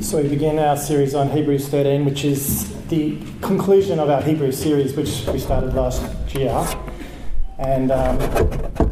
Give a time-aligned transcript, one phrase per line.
[0.00, 4.58] So we begin our series on Hebrews 13, which is the conclusion of our Hebrews
[4.58, 6.02] series, which we started last
[6.34, 6.66] year.
[7.58, 8.20] And um,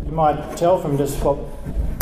[0.07, 1.39] you might tell from just what,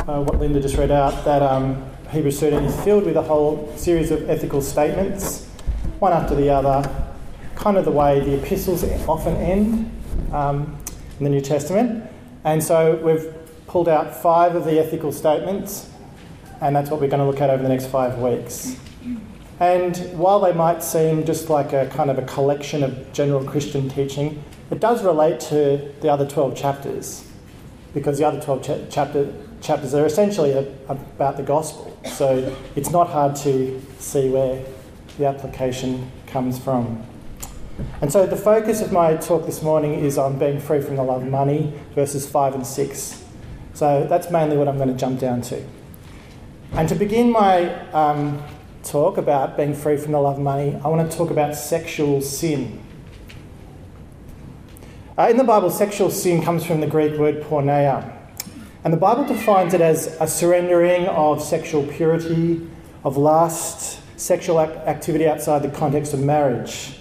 [0.06, 3.72] uh, what Linda just read out that um, Hebrews 13 is filled with a whole
[3.74, 5.46] series of ethical statements,
[5.98, 6.86] one after the other,
[7.54, 9.90] kind of the way the epistles often end
[10.30, 10.78] um,
[11.18, 12.04] in the New Testament.
[12.44, 13.32] And so we've
[13.66, 15.88] pulled out five of the ethical statements,
[16.60, 18.76] and that's what we're going to look at over the next five weeks.
[19.60, 23.90] And while they might seem just like a kind of a collection of general Christian
[23.90, 27.26] teaching, it does relate to the other 12 chapters
[27.92, 31.94] because the other 12 cha- chapter, chapters are essentially a, about the gospel.
[32.06, 34.64] So it's not hard to see where
[35.18, 37.04] the application comes from.
[38.00, 41.02] And so the focus of my talk this morning is on being free from the
[41.02, 43.24] love of money, verses 5 and 6.
[43.74, 45.62] So that's mainly what I'm going to jump down to.
[46.72, 48.42] And to begin my um,
[48.82, 52.20] talk about being free from the love of money, I want to talk about sexual
[52.20, 52.82] sin.
[55.18, 58.16] Uh, in the Bible, sexual sin comes from the Greek word porneia.
[58.84, 62.66] And the Bible defines it as a surrendering of sexual purity,
[63.04, 66.99] of lust, sexual activity outside the context of marriage.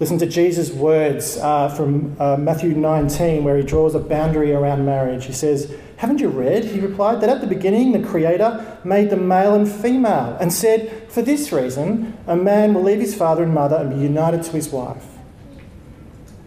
[0.00, 4.84] Listen to Jesus' words uh, from uh, Matthew 19, where he draws a boundary around
[4.84, 5.24] marriage.
[5.24, 9.26] He says, Haven't you read, he replied, that at the beginning the Creator made them
[9.26, 13.52] male and female, and said, For this reason, a man will leave his father and
[13.52, 15.04] mother and be united to his wife,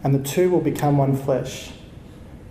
[0.02, 1.74] and the two will become one flesh.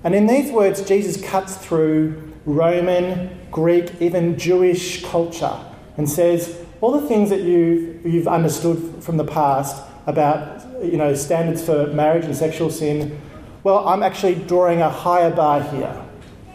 [0.04, 5.58] And in these words, Jesus cuts through Roman, Greek, even Jewish culture
[5.96, 11.14] and says, all the things that you, you've understood from the past about you know,
[11.14, 13.20] standards for marriage and sexual sin,
[13.62, 16.02] well, I'm actually drawing a higher bar here.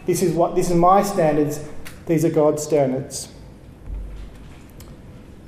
[0.06, 1.60] This is what this is my standards,
[2.06, 3.30] these are God's standards.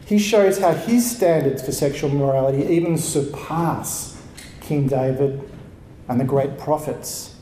[0.06, 4.22] He shows how his standards for sexual morality even surpass
[4.62, 5.50] King David
[6.08, 7.36] and the great prophets.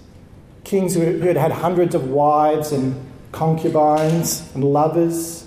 [0.63, 2.95] Kings who had had hundreds of wives and
[3.31, 5.45] concubines and lovers.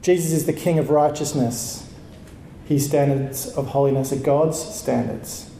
[0.00, 1.87] Jesus is the King of righteousness.
[2.68, 5.50] His standards of holiness are God's standards.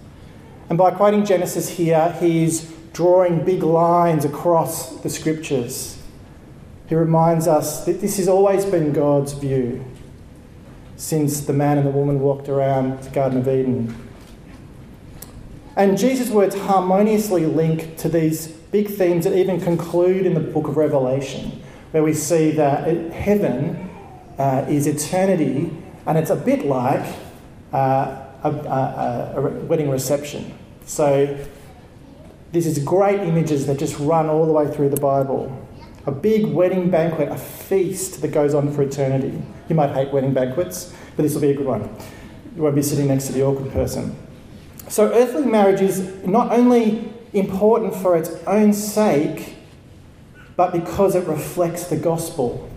[0.69, 6.03] And by quoting Genesis here, he's drawing big lines across the scriptures.
[6.87, 9.83] He reminds us that this has always been God's view
[10.99, 13.97] since the man and the woman walked around the Garden of Eden.
[15.77, 20.69] And Jesus' words harmoniously link to these big themes that even conclude in the book
[20.69, 23.89] of Revelation, where we see that heaven
[24.39, 25.75] uh, is eternity
[26.09, 27.07] and it's a bit like
[27.73, 30.55] uh, a, a, a, wedding reception.
[30.87, 31.39] So,
[32.51, 35.55] this is great images that just run all the way through the Bible.
[36.07, 39.43] A big wedding banquet, a feast that goes on for eternity.
[39.69, 41.83] You might hate wedding banquets, but this will be a good one.
[42.57, 44.17] You won't be sitting next to the awkward person.
[44.89, 49.57] So, earthly marriage is not only important for its own sake,
[50.57, 52.68] but because it reflects the gospel.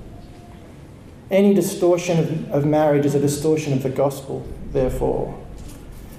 [1.32, 5.42] Any distortion of, of marriage is a distortion of the gospel, therefore.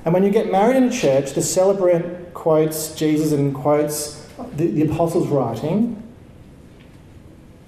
[0.04, 4.82] And when you get married in church, the celebrant quotes Jesus and quotes the, the
[4.90, 6.02] apostles' writing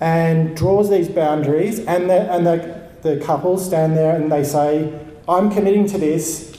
[0.00, 4.98] and draws these boundaries, and, the, and the, the couples stand there and they say,
[5.28, 6.58] I'm committing to this.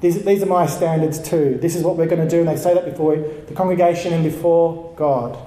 [0.00, 1.58] These, these are my standards too.
[1.60, 2.40] This is what we're going to do.
[2.40, 5.38] And they say that before the congregation and before God.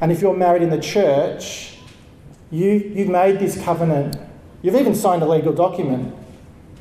[0.00, 1.69] And if you're married in the church,
[2.50, 4.16] you, you've made this covenant.
[4.62, 6.14] You've even signed a legal document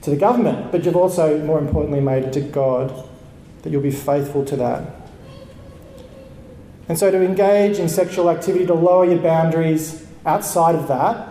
[0.01, 3.07] to the government, but you've also, more importantly, made it to God
[3.61, 4.95] that you'll be faithful to that.
[6.87, 11.27] And so to engage in sexual activity, to lower your boundaries outside of that,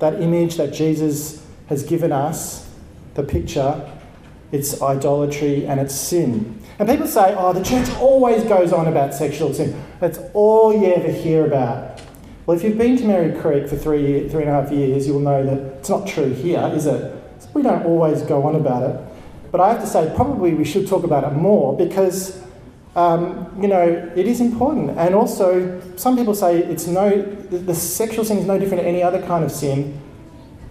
[0.00, 2.68] that image that Jesus has given us,
[3.14, 3.88] the picture,
[4.50, 6.60] it's idolatry and it's sin.
[6.78, 9.80] And people say, oh, the church always goes on about sexual sin.
[10.00, 11.99] That's all you ever hear about.
[12.50, 15.20] Well, if you've been to Merri Creek for three, three and a half years, you'll
[15.20, 17.14] know that it's not true here, is it?
[17.54, 19.00] We don't always go on about it.
[19.52, 22.42] But I have to say, probably we should talk about it more because,
[22.96, 24.98] um, you know, it is important.
[24.98, 29.00] And also, some people say it's no, the, sexual sin is no different to any
[29.00, 30.00] other kind of sin.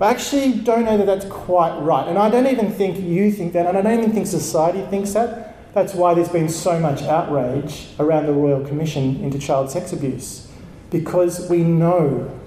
[0.01, 2.09] I actually don't know that that's quite right.
[2.09, 5.13] And I don't even think you think that, and I don't even think society thinks
[5.13, 5.73] that.
[5.73, 10.48] That's why there's been so much outrage around the Royal Commission into child sex abuse
[10.89, 12.39] because we know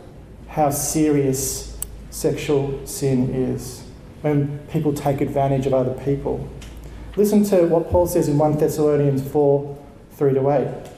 [0.49, 1.79] how serious
[2.11, 3.85] sexual sin is
[4.23, 6.49] when people take advantage of other people.
[7.17, 9.79] Listen to what Paul says in 1 Thessalonians 4
[10.13, 10.91] 3 to 8.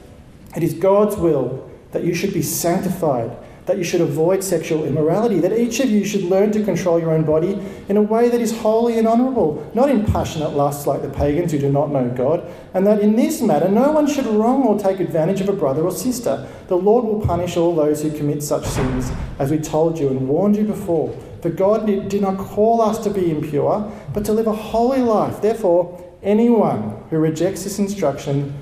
[0.57, 5.39] It is God's will that you should be sanctified, that you should avoid sexual immorality,
[5.39, 7.59] that each of you should learn to control your own body
[7.89, 11.51] in a way that is holy and honourable, not in passionate lusts like the pagans
[11.51, 14.77] who do not know God, and that in this matter no one should wrong or
[14.77, 16.47] take advantage of a brother or sister.
[16.67, 20.27] The Lord will punish all those who commit such sins, as we told you and
[20.27, 21.17] warned you before.
[21.41, 25.41] For God did not call us to be impure, but to live a holy life.
[25.41, 28.53] Therefore, anyone who rejects this instruction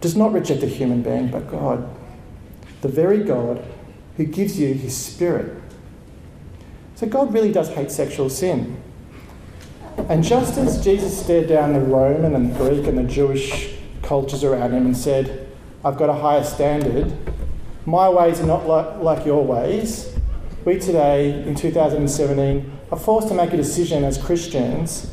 [0.00, 1.88] does not reject a human being, but God,
[2.80, 3.62] the very God
[4.20, 5.50] who gives you his spirit.
[6.94, 8.78] So God really does hate sexual sin.
[10.10, 14.44] And just as Jesus stared down the Roman and the Greek and the Jewish cultures
[14.44, 15.48] around him and said,
[15.82, 17.16] I've got a higher standard,
[17.86, 20.14] my ways are not like, like your ways,
[20.66, 25.10] we today, in 2017, are forced to make a decision as Christians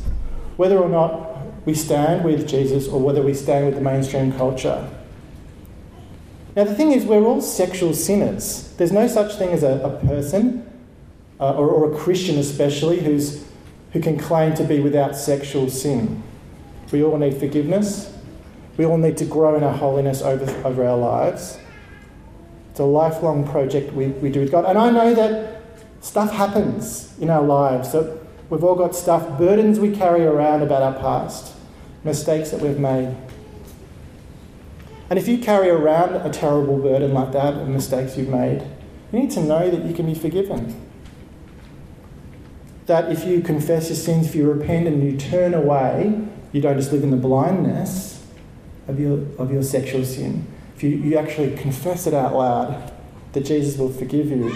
[0.58, 4.86] whether or not we stand with Jesus or whether we stand with the mainstream culture.
[6.58, 8.74] Now, the thing is, we're all sexual sinners.
[8.78, 10.68] There's no such thing as a, a person,
[11.38, 13.44] uh, or, or, a Christian especially, who's,
[13.92, 16.20] who can claim to be without sexual sin.
[16.90, 18.12] We all need forgiveness.
[18.76, 21.58] We all need to grow in our holiness over, over our lives.
[22.72, 24.64] It's a lifelong project we, we do with God.
[24.64, 25.62] And I know that
[26.00, 27.92] stuff happens in our lives.
[27.92, 28.18] So
[28.50, 31.54] we've all got stuff, burdens we carry around about our past,
[32.02, 33.14] mistakes that we've made.
[35.10, 38.62] And if you carry around a terrible burden like that and mistakes you've made,
[39.12, 40.88] you need to know that you can be forgiven.
[42.86, 46.76] That if you confess your sins, if you repent and you turn away, you don't
[46.76, 48.24] just live in the blindness
[48.86, 50.46] of your, of your sexual sin.
[50.76, 52.92] If you, you actually confess it out loud,
[53.32, 54.54] that Jesus will forgive you.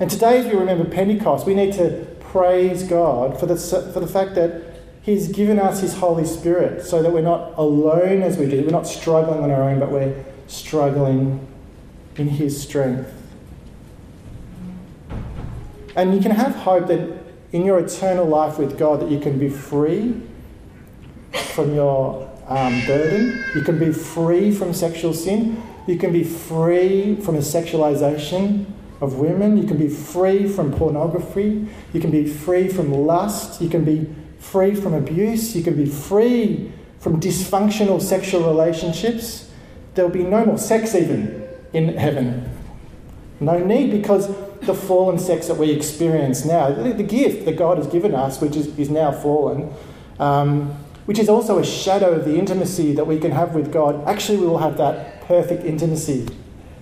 [0.00, 4.08] And today, as we remember Pentecost, we need to praise God for the, for the
[4.08, 4.73] fact that
[5.04, 8.62] He's given us His Holy Spirit so that we're not alone as we do.
[8.62, 11.46] We're not struggling on our own, but we're struggling
[12.16, 13.12] in His strength.
[15.94, 17.18] And you can have hope that
[17.52, 20.20] in your eternal life with God that you can be free
[21.52, 23.44] from your um, burden.
[23.54, 25.62] You can be free from sexual sin.
[25.86, 28.64] You can be free from the sexualization
[29.02, 29.58] of women.
[29.58, 31.68] You can be free from pornography.
[31.92, 33.60] You can be free from lust.
[33.60, 34.08] You can be
[34.50, 39.50] free from abuse, you can be free from dysfunctional sexual relationships.
[39.94, 42.48] There'll be no more sex, even in heaven.
[43.40, 44.28] No need because
[44.60, 48.56] the fallen sex that we experience now, the, gift that God has given us, which
[48.56, 49.72] is, is now fallen,
[50.18, 50.70] um,
[51.06, 54.38] which is also a shadow of the intimacy that we can have with God, actually,
[54.38, 56.28] we will have that perfect intimacy.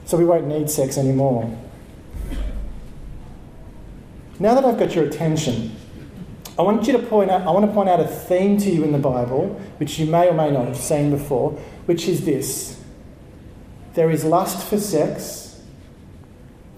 [0.05, 1.59] So we won't need sex anymore.
[4.39, 5.77] Now that I've got your attention,
[6.59, 8.85] I want you to point out, I want to point out a theme to you
[8.85, 11.53] in the Bible, which you may or may not have seen before,
[11.87, 12.79] which is this.
[13.95, 15.63] There is lust for sex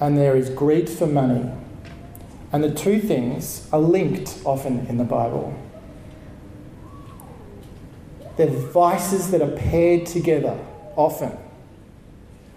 [0.00, 1.50] and there is greed for money.
[2.52, 5.52] And the two things are linked often in the Bible.
[8.36, 10.58] They're vices that are paired together
[10.94, 11.36] often.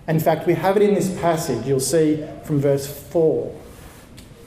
[0.08, 1.66] In fact, we have it in this passage.
[1.66, 3.54] You'll see from verse 4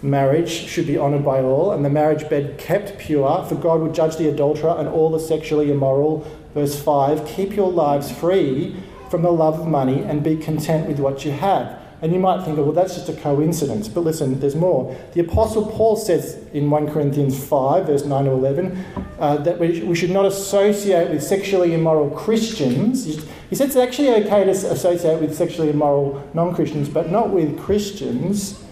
[0.03, 3.95] marriage should be honoured by all, and the marriage bed kept pure, for God would
[3.95, 6.27] judge the adulterer and all the sexually immoral.
[6.55, 8.77] Verse 5 Keep your lives free
[9.11, 11.79] from the love of money and be content with what you have.
[12.03, 13.87] And you might think, well, that's just a coincidence.
[13.87, 14.97] But listen, there's more.
[15.13, 18.85] The Apostle Paul says in 1 Corinthians 5, verse 9 to 11,
[19.19, 23.05] uh, that we, we should not associate with sexually immoral Christians.
[23.05, 27.59] He says it's actually okay to associate with sexually immoral non Christians, but not with
[27.59, 28.65] Christians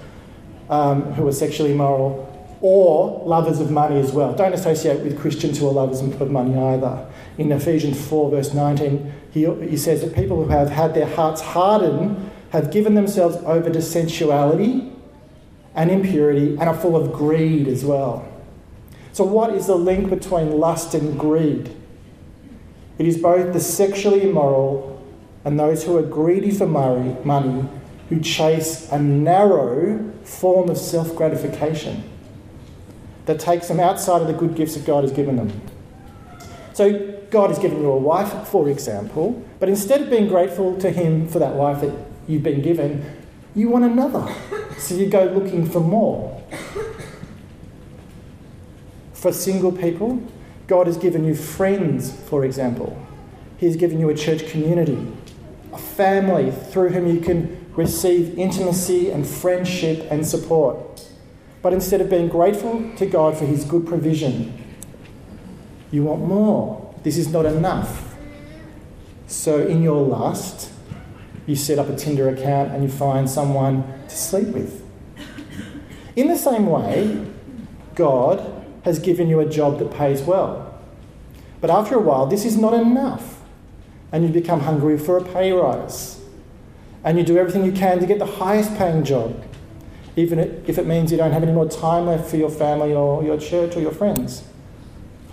[0.68, 2.24] um, who are sexually immoral
[2.60, 4.34] or lovers of money as well.
[4.34, 7.06] Don't associate with Christians who are lovers of money either.
[7.36, 11.40] In Ephesians 4, verse 19, he, he says that people who have had their hearts
[11.40, 14.92] hardened have given themselves over to sensuality
[15.74, 18.26] and impurity and are full of greed as well.
[19.12, 21.74] So, what is the link between lust and greed?
[22.98, 25.00] It is both the sexually immoral
[25.44, 27.68] and those who are greedy for money
[28.08, 32.02] who chase a narrow form of self gratification
[33.26, 35.60] that takes them outside of the good gifts that God has given them.
[36.72, 40.90] So, God has given you a wife, for example, but instead of being grateful to
[40.90, 41.94] Him for that wife that
[42.26, 43.04] you've been given,
[43.54, 44.34] you want another.
[44.78, 46.42] So, you go looking for more.
[49.12, 50.22] For single people,
[50.68, 52.96] God has given you friends, for example.
[53.56, 55.04] He's given you a church community,
[55.72, 61.08] a family through whom you can receive intimacy and friendship and support.
[61.62, 64.76] But instead of being grateful to God for His good provision,
[65.92, 66.92] you want more.
[67.04, 68.16] This is not enough.
[69.28, 70.72] So, in your lust,
[71.46, 74.84] you set up a Tinder account and you find someone to sleep with.
[76.16, 77.30] In the same way,
[77.94, 80.80] God has given you a job that pays well.
[81.60, 83.40] But after a while, this is not enough,
[84.10, 86.17] and you become hungry for a pay rise.
[87.08, 89.42] And you do everything you can to get the highest paying job,
[90.14, 93.24] even if it means you don't have any more time left for your family or
[93.24, 94.44] your church or your friends.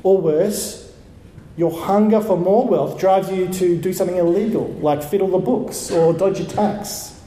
[0.01, 0.93] Or worse,
[1.57, 5.91] your hunger for more wealth drives you to do something illegal, like fiddle the books
[5.91, 7.21] or dodge your tax.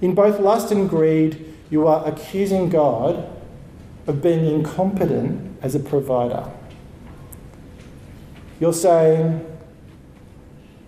[0.00, 3.28] In both lust and greed, you are accusing God
[4.06, 6.48] of being incompetent as a provider.
[8.60, 9.44] You're saying,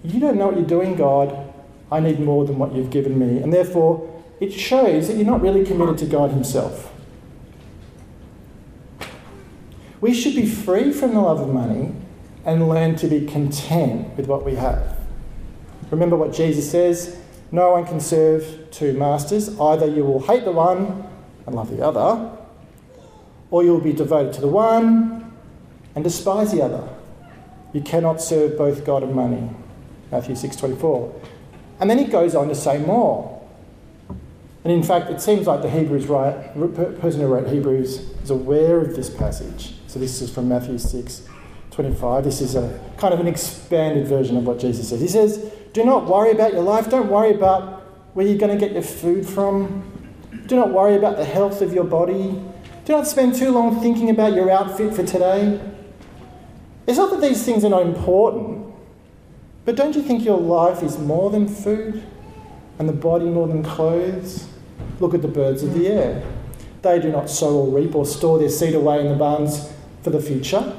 [0.03, 1.53] You don't know what you're doing, God.
[1.91, 3.43] I need more than what you've given me.
[3.43, 6.93] And therefore, it shows that you're not really committed to God Himself.
[10.01, 11.93] We should be free from the love of money
[12.45, 14.97] and learn to be content with what we have.
[15.91, 17.19] Remember what Jesus says
[17.51, 19.59] no one can serve two masters.
[19.59, 21.09] Either you will hate the one
[21.47, 22.37] and love the other,
[23.51, 25.33] or you will be devoted to the one
[25.95, 26.87] and despise the other.
[27.73, 29.49] You cannot serve both God and money.
[30.11, 31.13] Matthew 6:24.
[31.81, 33.39] And then he goes on to say more.
[34.65, 36.53] And in fact, it seems like the Hebrews right,
[37.01, 39.75] person who wrote Hebrews is aware of this passage.
[39.87, 41.23] So this is from Matthew 6,
[41.71, 42.25] 25.
[42.25, 45.01] This is a kind of an expanded version of what Jesus says.
[45.01, 46.91] He says, Do not worry about your life.
[46.91, 47.83] Don't worry about
[48.15, 49.85] where you're going to get your food from.
[50.47, 52.43] Do not worry about the health of your body.
[52.85, 55.61] Do not spend too long thinking about your outfit for today.
[56.87, 58.68] It's not that these things are not important,
[59.65, 62.03] but don't you think your life is more than food
[62.79, 64.49] and the body more than clothes?
[65.01, 66.25] Look at the birds of the air.
[66.83, 69.73] They do not sow or reap or store their seed away in the barns
[70.03, 70.77] for the future,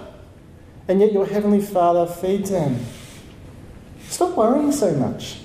[0.88, 2.86] and yet your Heavenly Father feeds them.
[4.08, 5.42] Stop worrying so much.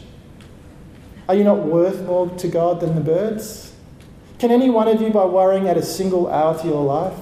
[1.28, 3.74] Are you not worth more to God than the birds?
[4.38, 7.18] Can any one of you, by worrying, add a single hour to your life?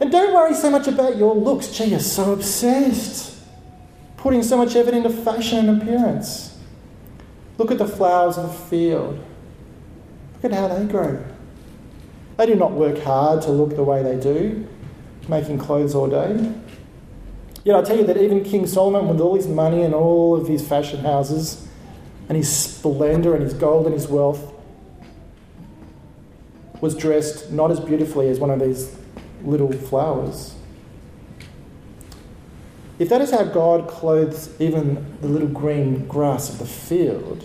[0.00, 1.68] And don't worry so much about your looks.
[1.68, 3.35] Gee, you're so obsessed.
[4.16, 6.58] Putting so much effort into fashion and appearance.
[7.58, 9.24] Look at the flowers of the field.
[10.34, 11.24] Look at how they grow.
[12.36, 14.66] They do not work hard to look the way they do
[15.28, 16.52] making clothes all day.
[17.64, 20.46] Yet I tell you that even King Solomon, with all his money and all of
[20.46, 21.66] his fashion houses,
[22.28, 24.52] and his splendour and his gold and his wealth,
[26.80, 28.94] was dressed not as beautifully as one of these
[29.42, 30.54] little flowers.
[32.98, 37.44] If that is how God clothes even the little green grass of the field,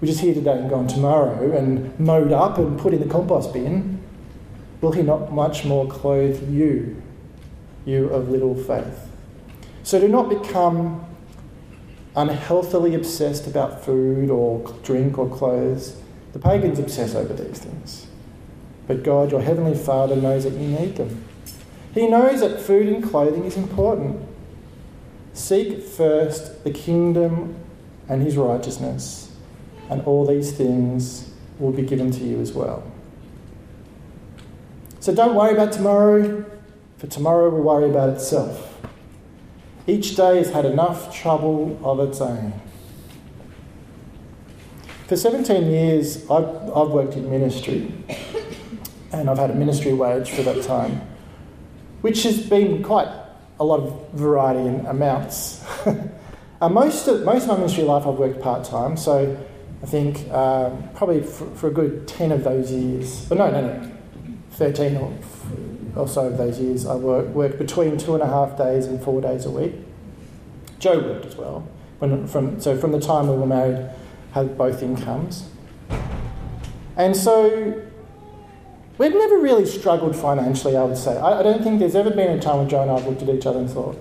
[0.00, 3.52] which is here today and gone tomorrow, and mowed up and put in the compost
[3.52, 4.02] bin,
[4.80, 7.02] will He not much more clothe you,
[7.86, 9.08] you of little faith.
[9.82, 11.06] So do not become
[12.14, 15.96] unhealthily obsessed about food or drink or clothes.
[16.32, 18.06] The pagans obsess over these things.
[18.86, 21.24] But God, your Heavenly Father, knows that you need them.
[21.94, 24.29] He knows that food and clothing is important.
[25.40, 27.56] Seek first the kingdom
[28.08, 29.32] and his righteousness,
[29.88, 32.82] and all these things will be given to you as well.
[35.00, 36.44] So don't worry about tomorrow
[36.98, 38.78] for tomorrow will worry about itself.
[39.86, 42.52] Each day has had enough trouble of its own.
[45.06, 46.44] For 17 years, I've,
[46.76, 47.90] I've worked in ministry,
[49.10, 51.00] and I've had a ministry wage for that time,
[52.02, 53.08] which has been quite
[53.60, 55.64] a lot of variety in amounts.
[56.60, 59.38] uh, most, of, most of my ministry life, I've worked part time, so
[59.82, 63.60] I think um, probably for, for, a good 10 of those years, but no, no,
[63.60, 63.92] no,
[64.52, 65.14] 13 or
[65.96, 69.02] or so of those years, I worked, worked between two and a half days and
[69.02, 69.74] four days a week.
[70.78, 71.68] Joe worked as well.
[71.98, 73.90] When, from, so from the time we were married,
[74.32, 75.48] had both incomes.
[76.96, 77.82] And so
[79.00, 81.16] we've never really struggled financially, I would say.
[81.16, 83.22] I, I don't think there's ever been a time when Joe and I have looked
[83.22, 83.98] at each other and thought,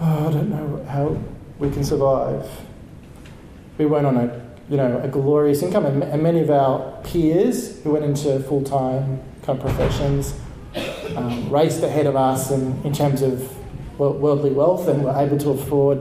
[0.00, 1.22] oh, I don't know how
[1.58, 2.48] we can survive.
[3.76, 7.82] We weren't on a, you know, a glorious income, and, and many of our peers
[7.82, 10.34] who went into full-time kind of professions
[11.16, 13.54] um, raced ahead of us in, in terms of
[13.98, 15.98] worldly wealth and were able to afford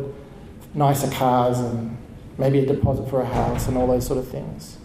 [0.74, 1.98] nicer cars and
[2.38, 4.78] maybe a deposit for a house and all those sort of things.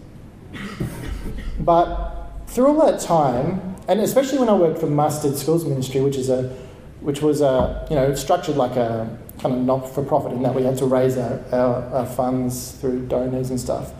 [1.57, 2.18] But
[2.49, 6.29] through all that time, and especially when I worked for Mustard Schools Ministry, which is
[6.29, 6.55] a
[7.01, 10.53] which was a you know structured like a kind of not for profit in that
[10.53, 13.93] we had to raise our, our, our funds through donors and stuff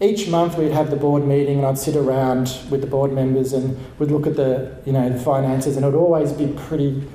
[0.00, 3.52] each month we'd have the board meeting and I'd sit around with the board members
[3.52, 7.06] and we'd look at the, you know, the finances and it would always be pretty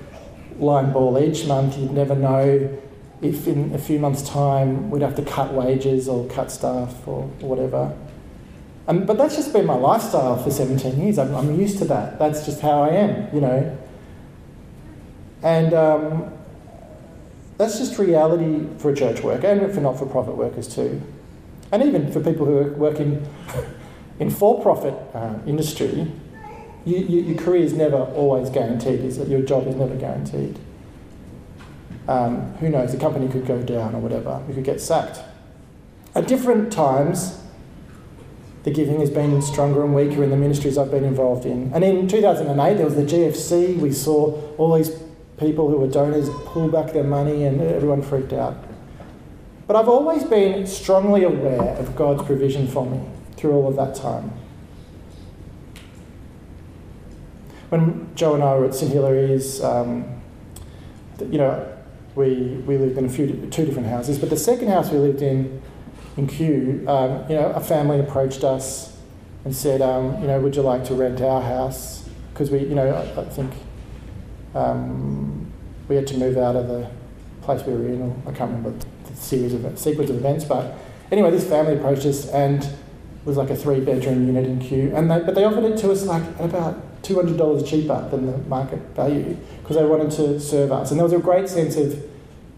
[0.60, 1.78] line ball each month.
[1.80, 2.78] You'd never know
[3.22, 7.24] if in a few months' time we'd have to cut wages or cut staff or
[7.40, 7.98] whatever.
[8.86, 11.18] But that's just been my lifestyle for 17 years.
[11.18, 12.20] I'm, I'm, used to that.
[12.20, 13.78] That's just how I am, you know.
[15.42, 16.32] And um,
[17.58, 21.02] that's just reality for church worker and for not for profit workers too.
[21.72, 23.28] And even for people who work in,
[24.20, 26.12] in for profit uh, industry,
[26.86, 29.18] you, you, your career is never always guaranteed, is?
[29.18, 30.60] Your job is never guaranteed.
[32.08, 32.92] Um, who knows?
[32.92, 34.44] The company could go down or whatever.
[34.48, 35.20] You could get sacked.
[36.14, 37.40] At different times,
[38.66, 41.72] the giving has been stronger and weaker in the ministries I've been involved in.
[41.72, 43.78] And in 2008, there was the GFC.
[43.78, 44.90] We saw all these
[45.38, 48.58] people who were donors pull back their money and everyone freaked out.
[49.68, 53.08] But I've always been strongly aware of God's provision for me
[53.38, 54.32] through all of that time.
[57.70, 60.22] When Joe and I were at St Hilary's, um,
[61.20, 61.72] you know,
[62.16, 65.22] we, we lived in a few two different houses, but the second house we lived
[65.22, 65.62] in
[66.18, 68.98] in Kew, um, you know, a family approached us
[69.44, 72.08] and said, um, you know, would you like to rent our house?
[72.34, 73.54] Because we, you know, I, I think
[74.54, 75.52] um,
[75.88, 76.90] we had to move out of the
[77.42, 78.74] place we were in, or I can't remember
[79.06, 80.76] the series of sequence of events, but
[81.12, 84.92] anyway, this family approached us and it was like a three bedroom unit in Kew,
[84.96, 88.08] and they, but they offered it to us like at about two hundred dollars cheaper
[88.10, 91.50] than the market value because they wanted to serve us, and there was a great
[91.50, 92.04] sense of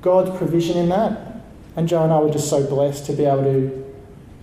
[0.02, 1.37] God's provision in that.
[1.78, 3.86] And Joe and I were just so blessed to be able to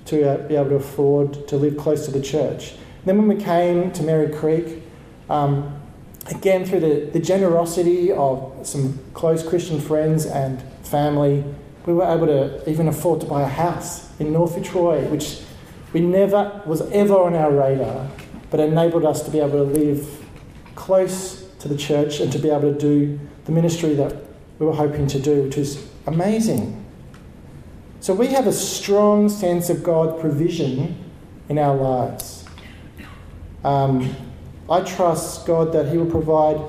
[0.07, 2.73] to uh, be able to afford to live close to the church.
[2.73, 4.83] And then when we came to Merri Creek,
[5.31, 5.81] um,
[6.26, 11.45] again, through the, the generosity of some close Christian friends and family,
[11.87, 15.41] we were able to even afford to buy a house in North Fitzroy, which
[15.93, 18.09] we never was ever on our radar,
[18.50, 20.25] but enabled us to be able to live
[20.75, 24.14] close to the church and to be able to do the ministry that
[24.59, 26.84] we were hoping to do, which was amazing.
[28.04, 30.94] So we have a strong sense of God's provision
[31.49, 32.44] in our lives.
[33.64, 34.14] Um,
[34.68, 36.61] I trust God that He will provide,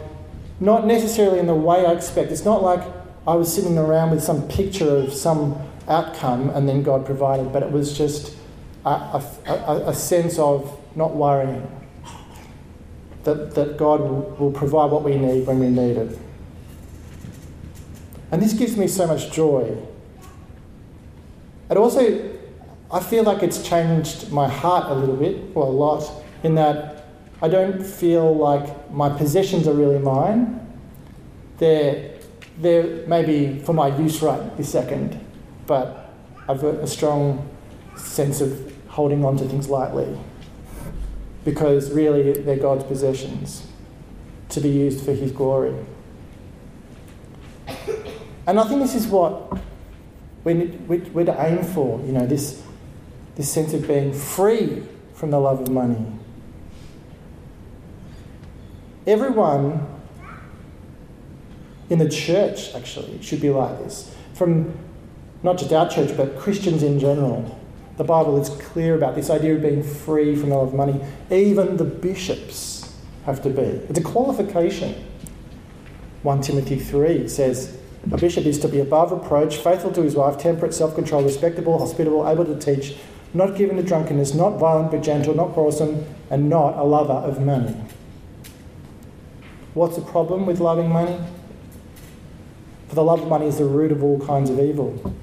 [0.62, 2.32] not necessarily in the way I expect.
[2.32, 2.80] It's not like
[3.28, 7.64] I was sitting around with some picture of some outcome and then God provided, but
[7.64, 8.38] it was just
[8.86, 11.70] a, a, a sense of not worrying.
[13.26, 16.18] That, that God will, will provide what we need when we need it.
[18.32, 19.78] And this gives me so much joy.
[21.70, 22.38] It also,
[22.92, 27.06] I feel like it's changed my heart a little bit, or a lot, in that
[27.42, 30.62] I don't feel like my possessions are really mine.
[31.58, 32.12] They're,
[32.60, 35.20] they're maybe for my use right this second,
[35.68, 36.14] but
[36.48, 37.50] I've got a strong
[37.96, 40.18] sense of holding on to things lightly
[41.44, 43.68] because really they're God's possessions
[44.50, 45.76] to be used for His glory.
[48.48, 49.58] And I think this is what
[50.54, 52.64] we're to aim for, you know, this,
[53.36, 56.06] this sense of being free from the love of money
[59.08, 59.86] Everyone
[61.92, 64.14] in the church, actually, should be like this.
[64.34, 64.76] From
[65.44, 67.60] not just our church, but Christians in general.
[67.98, 71.00] The Bible is clear about this idea of being free from the love of money.
[71.30, 73.62] Even the bishops have to be.
[73.62, 75.06] It's a qualification.
[76.24, 77.78] 1 Timothy 3 says,
[78.12, 81.80] A bishop is to be above reproach, faithful to his wife, temperate, self controlled, respectable,
[81.80, 82.98] hospitable, able to teach,
[83.34, 87.42] not given to drunkenness, not violent but gentle, not quarrelsome, and not a lover of
[87.42, 87.76] money.
[89.74, 91.20] What's the problem with loving money?
[92.88, 95.16] For the love of money is the root of all kinds of evil.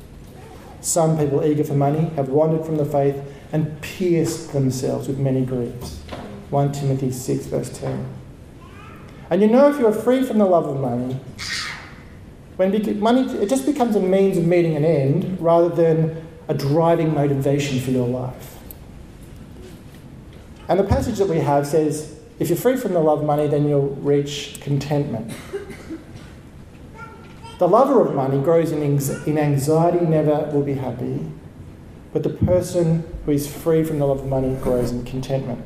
[0.80, 5.44] Some people eager for money have wandered from the faith and pierced themselves with many
[5.46, 6.00] griefs.
[6.50, 8.06] 1 Timothy 6, verse 10.
[9.30, 11.18] And you know, if you are free from the love of money,
[12.56, 17.14] when money it just becomes a means of meeting an end rather than a driving
[17.14, 18.58] motivation for your life.
[20.68, 23.46] And the passage that we have says, if you're free from the love of money,
[23.46, 25.32] then you'll reach contentment.
[27.58, 28.82] The lover of money grows in,
[29.38, 31.24] anxiety, never will be happy.
[32.12, 35.64] But the person who is free from the love of money grows in contentment.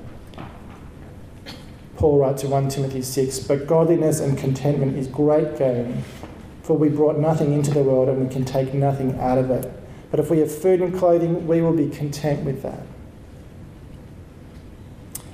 [1.96, 6.05] Paul writes in 1 Timothy 6 But godliness and contentment is great gain,
[6.66, 9.72] for we brought nothing into the world and we can take nothing out of it.
[10.11, 12.83] But if we have food and clothing, we will be content with that.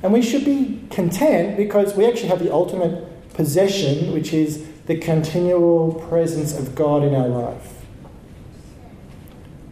[0.02, 4.98] And we should be content because we actually have the ultimate possession, which is the
[4.98, 7.82] continual presence of God in our life.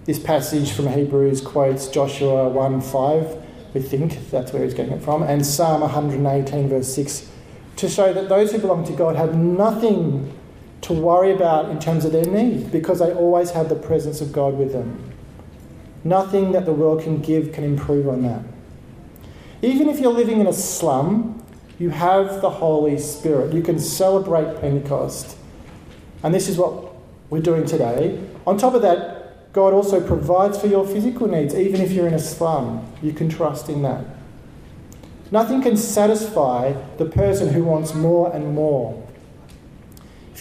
[0.06, 5.02] This passage from Hebrews quotes Joshua 1 5, we think that's where he's getting it
[5.02, 7.28] from, and Psalm 118, verse 6,
[7.76, 10.39] to show that those who belong to God have nothing
[10.82, 14.32] to worry about in terms of their need because they always have the presence of
[14.32, 15.12] God with them.
[16.04, 18.42] Nothing that the world can give can improve on that.
[19.62, 21.44] Even if you're living in a slum,
[21.78, 23.52] you have the Holy Spirit.
[23.52, 25.36] You can celebrate Pentecost.
[26.22, 26.94] And this is what
[27.28, 28.22] we're doing today.
[28.46, 32.14] On top of that, God also provides for your physical needs, even if you're in
[32.14, 32.86] a slum.
[33.02, 34.04] You can trust in that.
[35.30, 39.06] Nothing can satisfy the person who wants more and more.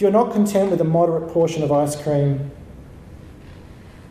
[0.00, 2.50] If you're not content with a moderate portion of ice cream,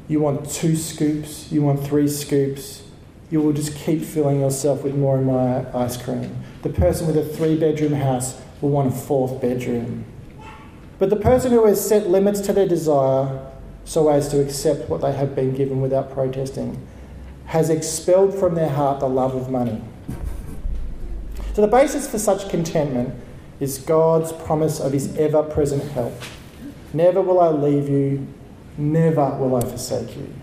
[0.07, 2.83] you want two scoops, you want three scoops,
[3.31, 6.43] you will just keep filling yourself with more and more ice cream.
[6.61, 10.05] The person with a three bedroom house will want a fourth bedroom.
[10.99, 13.51] But the person who has set limits to their desire
[13.83, 16.85] so as to accept what they have been given without protesting
[17.47, 19.81] has expelled from their heart the love of money.
[21.55, 23.15] So, the basis for such contentment
[23.59, 26.13] is God's promise of His ever present help.
[26.93, 28.27] Never will I leave you,
[28.77, 30.33] never will I forsake you.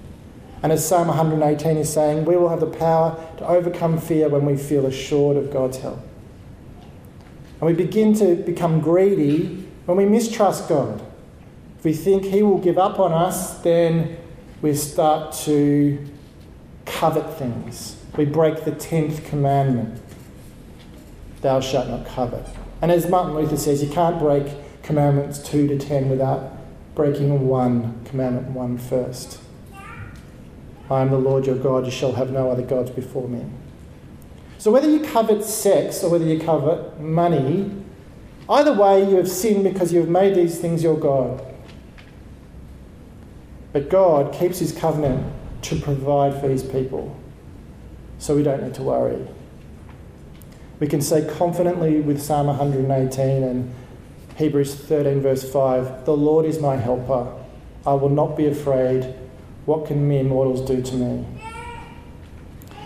[0.63, 4.45] And as Psalm 118 is saying, we will have the power to overcome fear when
[4.45, 6.01] we feel assured of God's help.
[7.61, 11.03] And we begin to become greedy when we mistrust God.
[11.79, 14.19] If we think He will give up on us, then
[14.63, 16.05] we start to
[16.85, 17.97] covet things.
[18.17, 20.03] We break the 10th commandment
[21.43, 22.45] Thou shalt not covet.
[22.83, 26.53] And as Martin Luther says, you can't break commandments 2 to 10 without
[26.95, 29.41] breaking one commandment, one first.
[30.89, 33.45] I am the Lord your God, you shall have no other gods before me.
[34.59, 37.71] So, whether you covet sex or whether you covet money,
[38.49, 41.45] either way you have sinned because you have made these things your God.
[43.73, 47.15] But God keeps his covenant to provide for his people,
[48.19, 49.27] so we don't need to worry.
[50.79, 53.75] We can say confidently with Psalm 118 and
[54.37, 57.33] Hebrews 13, verse 5 The Lord is my helper.
[57.87, 59.15] I will not be afraid.
[59.65, 61.27] What can mere mortals do to me?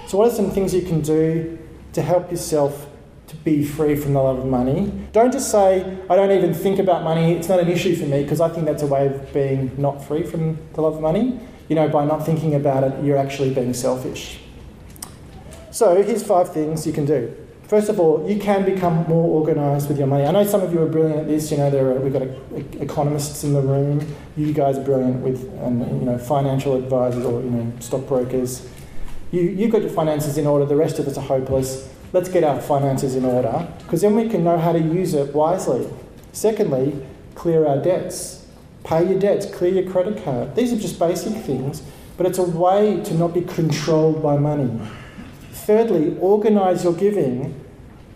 [0.06, 1.58] So, what are some things you can do
[1.92, 2.86] to help yourself
[3.26, 4.92] to be free from the love of money?
[5.12, 8.22] Don't just say, I don't even think about money, it's not an issue for me,
[8.22, 11.40] because I think that's a way of being not free from the love of money.
[11.68, 14.38] You know, by not thinking about it, you're actually being selfish.
[15.72, 17.34] So, here's five things you can do.
[17.70, 20.24] First of all, you can become more organised with your money.
[20.24, 21.52] I know some of you are brilliant at this.
[21.52, 22.22] You know, there are, we've got
[22.82, 24.04] economists in the room.
[24.36, 28.68] You guys are brilliant with, you know, financial advisors or you know, stockbrokers.
[29.30, 30.66] You you've got your finances in order.
[30.66, 31.88] The rest of us are hopeless.
[32.12, 35.32] Let's get our finances in order because then we can know how to use it
[35.32, 35.88] wisely.
[36.32, 37.00] Secondly,
[37.36, 38.48] clear our debts.
[38.82, 39.46] Pay your debts.
[39.46, 40.56] Clear your credit card.
[40.56, 41.84] These are just basic things,
[42.16, 44.76] but it's a way to not be controlled by money.
[45.70, 47.54] Thirdly, organise your giving,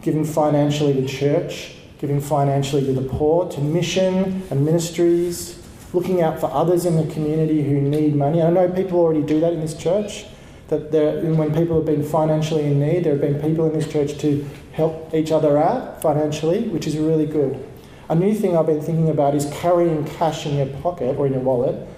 [0.03, 5.63] giving financially to church, giving financially to the poor, to mission and ministries,
[5.93, 8.43] looking out for others in the community who need money.
[8.43, 10.25] I know people already do that in this church.
[10.67, 13.87] That there, when people have been financially in need, there have been people in this
[13.87, 17.65] church to help each other out financially, which is really good.
[18.09, 21.35] A new thing I've been thinking about is carrying cash in your pocket or in
[21.35, 21.89] your wallet,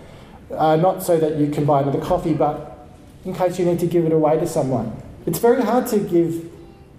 [0.51, 2.91] uh, not so that you can buy another coffee, but
[3.25, 4.93] in case you need to give it away to someone.
[5.27, 6.49] It's very hard to give,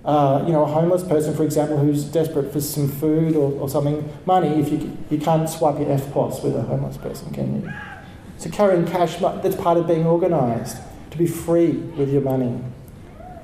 [0.03, 3.69] uh, you know, a homeless person, for example, who's desperate for some food or, or
[3.69, 7.73] something, money if you, you can't swipe your EFTPOS with a homeless person, can you?
[8.37, 10.77] So carrying cash, that's part of being organised,
[11.11, 12.61] to be free with your money.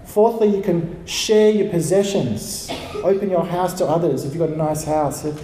[0.05, 2.69] Fourthly, you can share your possessions.
[3.03, 4.25] Open your house to others.
[4.25, 5.35] If you've got a nice house, a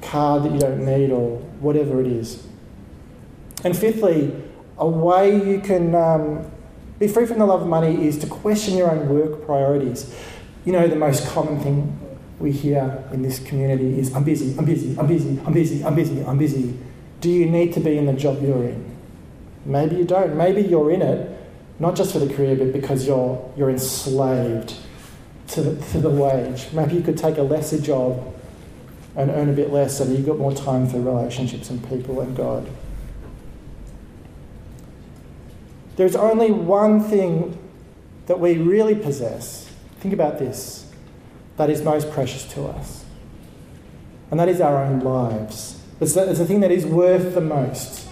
[0.00, 2.44] car that you don't need, or whatever it is.
[3.64, 4.34] And fifthly,
[4.78, 6.50] a way you can um,
[7.02, 10.14] be free from the love of money is to question your own work priorities.
[10.64, 11.98] You know, the most common thing
[12.38, 15.94] we hear in this community is I'm busy, I'm busy, I'm busy, I'm busy, I'm
[15.96, 16.78] busy, I'm busy.
[17.20, 18.96] Do you need to be in the job you're in?
[19.64, 20.36] Maybe you don't.
[20.36, 21.28] Maybe you're in it
[21.80, 24.76] not just for the career, but because you're, you're enslaved
[25.48, 26.72] to the, to the wage.
[26.72, 28.32] Maybe you could take a lesser job
[29.16, 32.20] and earn a bit less so that you've got more time for relationships and people
[32.20, 32.68] and God.
[35.96, 37.58] There's only one thing
[38.26, 39.70] that we really possess.
[40.00, 40.90] Think about this
[41.56, 43.04] that is most precious to us.
[44.30, 45.80] And that is our own lives.
[46.00, 48.08] It's the, it's the thing that is worth the most.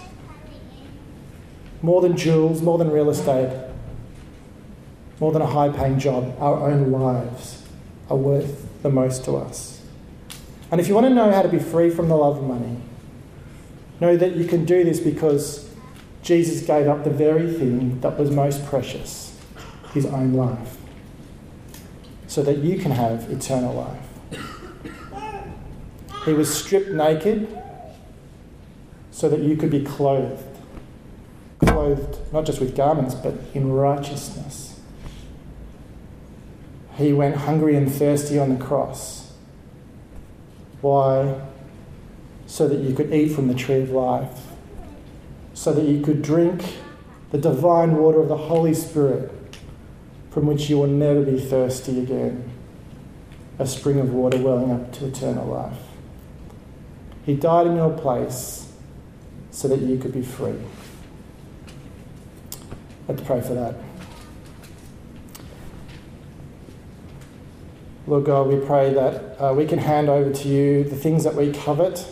[1.82, 3.68] More than jewels, more than real estate,
[5.18, 7.62] more than a high paying job, our own lives
[8.10, 9.82] are worth the most to us.
[10.70, 12.76] And if you want to know how to be free from the love of money,
[13.98, 15.69] know that you can do this because
[16.22, 19.38] Jesus gave up the very thing that was most precious,
[19.92, 20.76] his own life,
[22.26, 24.10] so that you can have eternal life.
[26.24, 27.48] He was stripped naked
[29.10, 30.44] so that you could be clothed.
[31.60, 34.80] Clothed not just with garments, but in righteousness.
[36.96, 39.32] He went hungry and thirsty on the cross.
[40.82, 41.40] Why?
[42.46, 44.49] So that you could eat from the tree of life,
[45.60, 46.78] so that you could drink
[47.32, 49.30] the divine water of the Holy Spirit,
[50.30, 52.50] from which you will never be thirsty again,
[53.58, 55.76] a spring of water welling up to eternal life.
[57.26, 58.72] He died in your place
[59.50, 60.56] so that you could be free.
[63.06, 63.74] Let's pray for that.
[68.06, 71.34] Lord God, we pray that uh, we can hand over to you the things that
[71.34, 72.06] we covet,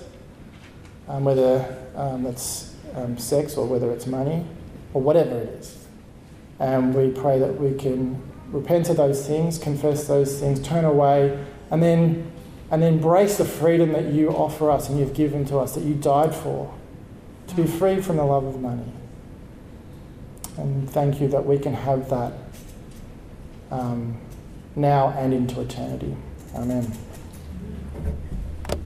[1.09, 2.68] um, whether um, it's
[2.99, 4.45] um, sex or whether it's money
[4.93, 5.87] or whatever it is.
[6.59, 11.45] And we pray that we can repent of those things, confess those things, turn away,
[11.71, 12.31] and then,
[12.71, 15.85] and then embrace the freedom that you offer us and you've given to us, that
[15.85, 16.75] you died for,
[17.47, 18.93] to be free from the love of money.
[20.57, 22.33] And thank you that we can have that
[23.71, 24.17] um,
[24.75, 26.17] now and into eternity.
[26.55, 26.91] Amen.